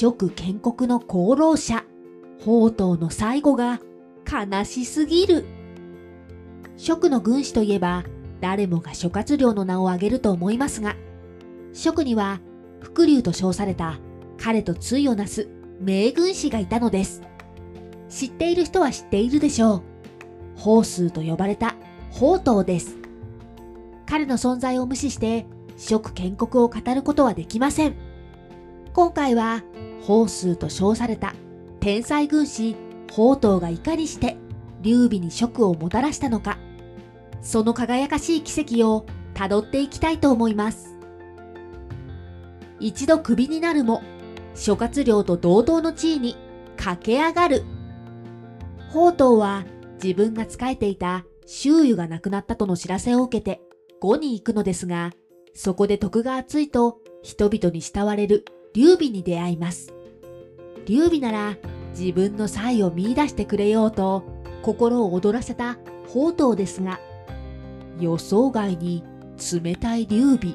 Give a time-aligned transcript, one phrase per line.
[0.00, 1.84] 蜀建国の功労者、
[2.38, 3.80] 宝刀の最後が
[4.24, 5.44] 悲しすぎる。
[6.78, 8.04] 蜀の軍師といえば、
[8.40, 10.96] 誰もが諸葛亮の名を挙げると思いますが、
[11.74, 12.40] 蜀には
[12.80, 13.98] 伏龍と称された
[14.38, 15.50] 彼と対をなす
[15.82, 17.20] 名軍師がいたのです。
[18.08, 19.82] 知っている人は知っているでしょう。
[20.56, 21.76] 宝数と呼ばれた
[22.10, 22.96] 宝刀です。
[24.06, 25.44] 彼の存在を無視して
[25.76, 27.94] 蜀建国を語ることはできません。
[28.94, 29.62] 今回は
[30.00, 31.34] 宝数と称された
[31.80, 32.76] 天才軍師
[33.08, 34.36] 宝刀がいかにして
[34.82, 36.58] 劉備に蜀をもたらしたのか、
[37.42, 40.96] その輝かしい奇跡をたどっていきたいと思います。
[42.78, 44.02] 一度クビになるも、
[44.54, 46.36] 諸葛亮と同等の地位に
[46.76, 47.64] 駆け上がる。
[48.88, 49.64] 宝刀は
[50.02, 53.60] 自分が仕えていた周囲が亡くなったとの知らせを受けて
[54.00, 55.12] 呉に行くのですが、
[55.54, 59.92] そこで徳が厚いと人々に慕われる劉備に出会います。
[60.86, 61.56] 劉備なら
[61.98, 64.24] 自分の才を見出してくれようと
[64.62, 67.00] 心を躍らせた宝刀ですが、
[67.98, 69.04] 予想外に
[69.62, 70.54] 冷たい劉備。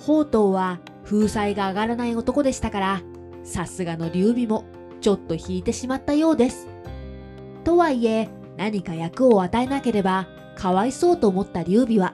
[0.00, 3.02] 宝刀は風采が上がらない男でしたから、
[3.44, 4.64] さすがの劉備も
[5.00, 6.68] ちょっと引いてしまったようです。
[7.64, 12.12] とはいえ、何か役を与えなければかわいそうと思った劉備は、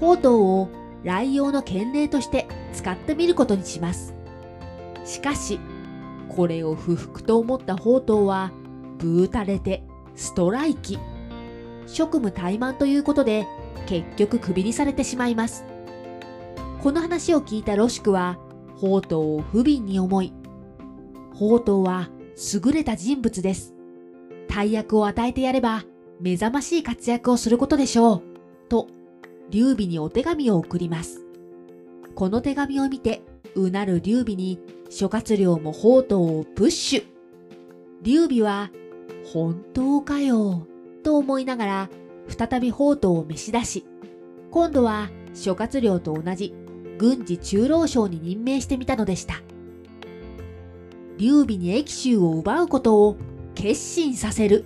[0.00, 0.68] 宝刀を
[1.02, 4.14] 来用の権礼として使ってみることにします。
[5.04, 5.58] しかし、
[6.34, 8.52] これを不服と思った宝刀は、
[8.98, 9.82] ブータれて
[10.14, 10.98] ストライキ。
[11.86, 13.46] 職務怠慢ということで、
[13.86, 15.64] 結局クビにされてしまいます。
[16.82, 18.38] この話を聞いたロシクは、
[18.76, 20.32] 宝刀を不憫に思い、
[21.32, 22.10] 宝刀は
[22.54, 23.74] 優れた人物です。
[24.48, 25.84] 大役を与えてやれば、
[26.20, 28.22] 目覚ましい活躍をすることでしょう。
[28.68, 28.88] と、
[29.50, 31.24] 劉備にお手紙を送ります。
[32.14, 33.22] この手紙を見て、
[33.54, 37.04] うなる劉備に諸葛亮も宝刀をプッシュ。
[38.02, 38.70] 劉備は、
[39.32, 40.66] 本当かよ、
[41.02, 41.90] と思いながら、
[42.28, 43.86] 再び宝刀を召し出し、
[44.50, 46.54] 今度は諸葛亮と同じ
[46.98, 49.42] 軍事中老省に任命してみたのでした。
[51.18, 53.16] 劉備に益州を奪うことを
[53.54, 54.64] 決心させる。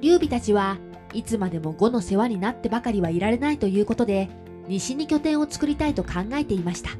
[0.00, 0.78] 劉備たちは
[1.12, 4.28] いつまでも呉の世話になってばかりはいられないということで、
[4.68, 6.90] 西に拠点を作りたいと考えていました。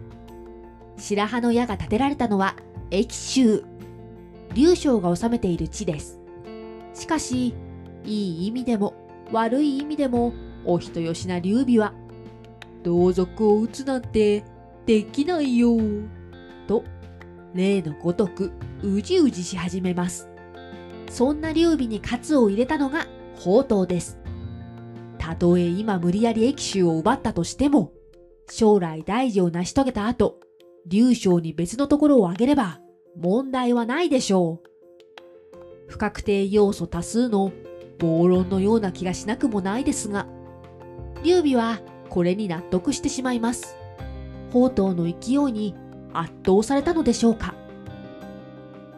[1.01, 2.57] 白羽の矢が立てられたのは
[2.91, 3.65] 益州。
[4.55, 6.21] 劉将が治めている地です。
[6.95, 7.55] しかし、
[8.05, 8.95] いい意味でも
[9.33, 10.33] 悪い意味でも
[10.65, 11.95] お人よしな劉備は、
[12.83, 14.45] 同族を討つなんて
[14.87, 15.77] できないよ。
[16.67, 16.85] と、
[17.55, 18.53] 例のごとく
[18.83, 20.29] うじうじし始めます。
[21.09, 23.07] そんな劉備に喝を入れたのが
[23.37, 24.19] 宝刀です。
[25.19, 27.93] たとえ今無理やり益州を奪ったとしても、
[28.49, 30.41] 将来大事を成し遂げた後、
[30.87, 32.81] 劉将に別のところを挙げれば
[33.17, 34.71] 問題はないでしょう。
[35.89, 37.53] 不確定要素多数の
[37.99, 40.27] 暴論のような気がしなくもないですが、
[41.23, 43.77] 劉備はこれに納得してしまいます。
[44.49, 45.75] 宝刀の勢いに
[46.13, 47.55] 圧倒されたのでしょうか。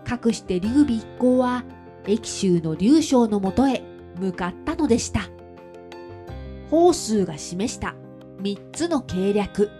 [0.04, 1.64] かくして劉備一行は
[2.06, 3.82] 益州の劉将のもとへ
[4.19, 5.22] 向かったのでした。
[6.70, 7.94] 宝数が示した
[8.41, 9.70] 3つの計略。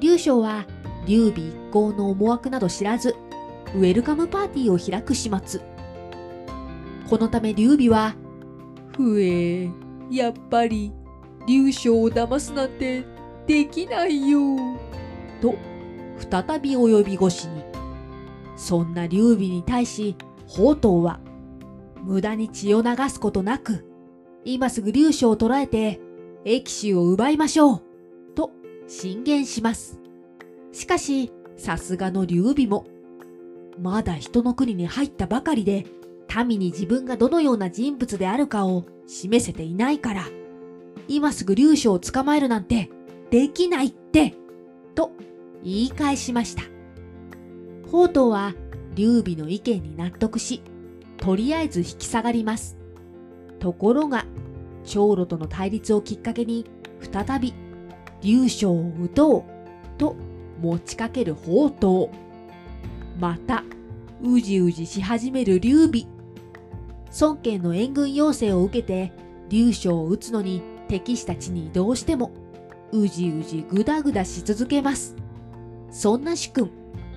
[0.00, 0.66] 劉将は
[1.06, 3.14] 劉備一行の思惑など知らず、
[3.74, 5.60] ウェルカムパーティーを開く始末。
[7.08, 8.14] このため劉備は、
[8.96, 9.70] ふえ、
[10.10, 10.92] やっぱり、
[11.46, 13.04] 劉将を騙すなんて
[13.46, 14.40] できないよ。
[15.40, 15.54] と、
[16.30, 17.62] 再び及び腰に。
[18.56, 20.16] そんな劉備に対し、
[20.48, 21.20] 宝刀は、
[22.02, 23.84] 無駄に血を流すことなく、
[24.44, 26.00] 今すぐ劉将を捕らえて、
[26.44, 27.85] 益州を奪いましょう、と
[28.86, 30.00] 進言します。
[30.72, 32.86] しかし、さすがの劉備も、
[33.80, 35.86] まだ人の国に入ったばかりで、
[36.36, 40.24] 民に自分がどのような人物であるかを示せていないから、
[41.08, 42.90] 今すぐ劉将を捕まえるなんて
[43.30, 44.34] できないって、
[44.94, 45.12] と
[45.62, 46.62] 言い返しました。
[47.86, 48.54] 宝刀は
[48.94, 50.62] 劉備の意見に納得し、
[51.16, 52.76] とりあえず引き下がります。
[53.58, 54.26] ところが、
[54.84, 56.66] 長老との対立をきっかけに、
[57.00, 57.54] 再び、
[58.22, 60.16] 劉将を討とう、と
[60.60, 62.08] 持ちかける宝刀。
[63.18, 63.64] また、
[64.22, 66.04] うじうじし始める劉備。
[67.20, 69.12] 孫権の援軍要請を受けて、
[69.48, 72.30] 劉将を討つのに敵視たちに移動しても、
[72.92, 75.16] うじうじぐだぐだし続けます。
[75.90, 76.70] そんな主君、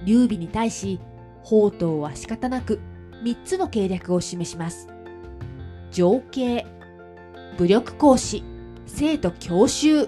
[0.05, 0.99] 劉備に対し、
[1.43, 2.79] 宝刀は仕方なく
[3.23, 4.87] 3つの計略を示します。
[5.91, 6.65] 情景、
[7.57, 8.43] 武力行使、
[8.85, 10.07] 生徒教習、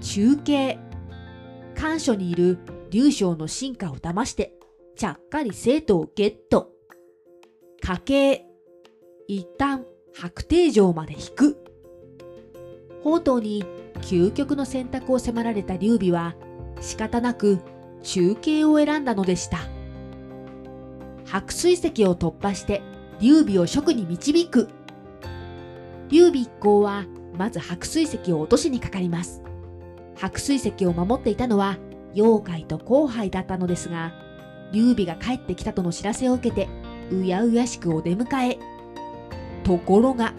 [0.00, 0.78] 中継、
[1.74, 2.58] 官所にいる
[2.90, 4.54] 劉将の進化を騙して、
[4.96, 6.70] ちゃっかり生徒をゲット。
[7.80, 8.46] 家計。
[9.28, 11.56] 一旦白帝城まで引く。
[12.98, 13.64] 宝刀に
[14.02, 16.34] 究極の選択を迫られた劉備は
[16.80, 17.60] 仕方なく
[18.02, 19.58] 中継を選んだのでした。
[21.24, 22.82] 白水石を突破して
[23.20, 24.68] 劉備を職に導く。
[26.08, 27.04] 劉備一行は
[27.38, 29.42] まず白水石を落としにかかります。
[30.20, 31.78] 白水石を守っていたのは
[32.14, 34.12] 妖怪と後輩だったのですが、
[34.72, 36.68] 劉備が帰ってきたとの知らせを受けて、
[37.10, 38.58] うやうやしくお出迎え。
[39.64, 40.34] ところが、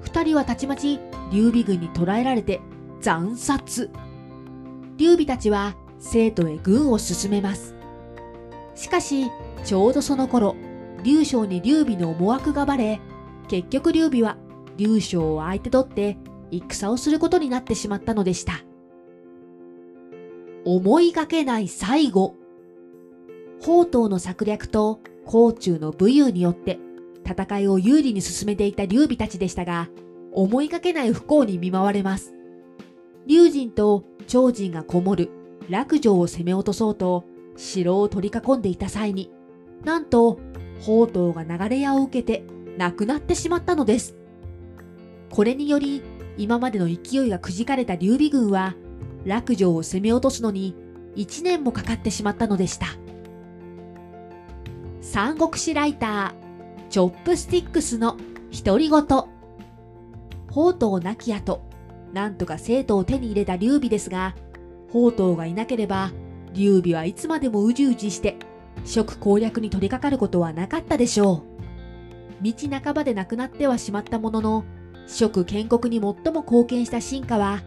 [0.00, 0.98] 二人はたちまち
[1.30, 2.60] 劉備軍に捕らえられて
[3.00, 3.90] 惨殺。
[4.96, 7.74] 劉備たちは生徒へ軍を進めます。
[8.74, 9.26] しかし、
[9.64, 10.56] ちょうどその頃、
[11.02, 13.00] 劉将に劉備の思惑がバレ、
[13.48, 14.38] 結局劉備は
[14.76, 16.16] 劉将を相手取って
[16.50, 18.69] 戦をすることになってしまったのでした。
[20.72, 22.36] 思いがけない最後。
[23.58, 26.78] 宝刀の策略と甲冑の武勇によって
[27.28, 29.88] 戦いを有利に進めていた劉備たちでしたが、
[30.32, 32.34] 思いがけない不幸に見舞われます。
[33.26, 35.30] 龍神と長人がこもる
[35.68, 37.24] 落城を攻め落とそうと
[37.56, 39.28] 城を取り囲んでいた際に、
[39.84, 40.38] なんと
[40.78, 42.44] 宝刀が流れ矢を受けて
[42.78, 44.14] 亡くなってしまったのです。
[45.30, 46.00] これにより
[46.38, 48.76] 今までの勢いがくじかれた劉備軍は
[49.24, 50.74] 落城を攻め落とすのに
[51.16, 52.86] 1年もかかってしまったのでした。
[55.00, 58.16] 三国志ライター、チョップスティックスの
[58.64, 59.02] 独り言。
[59.02, 59.28] 宝
[60.72, 61.62] 刀亡き後、
[62.12, 64.34] なんとか生徒を手に入れた劉備ですが、
[64.88, 66.10] 宝刀がいなければ、
[66.52, 68.36] 劉備はいつまでもうじうじして、
[68.84, 71.44] 職攻略に取り掛かることはなかったでしょ
[72.40, 72.44] う。
[72.44, 72.52] 道
[72.82, 74.64] 半ばで亡くなってはしまったものの、
[75.06, 77.62] 職建国に最も貢献した進化は、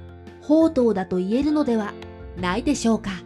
[0.47, 1.93] 宝刀だと言えるのでは
[2.37, 3.22] ないでしょうか。